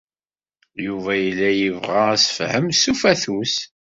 Yuba 0.85 1.11
yella 1.23 1.49
yebɣa 1.61 2.03
assefhem 2.15 2.67
s 2.79 2.83
ufatus. 2.91 3.55